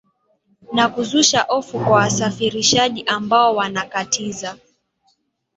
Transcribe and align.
na 0.73 0.89
kuzusha 0.89 1.41
hofu 1.47 1.79
kwa 1.79 1.91
wasafirishaji 1.91 3.03
ambao 3.03 3.55
wanakatiza 3.55 4.57